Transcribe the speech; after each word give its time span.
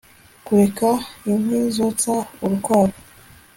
Kureka 0.45 0.89
inkwi 1.29 1.59
zotsa 1.75 2.15
urukwavu 2.43 2.99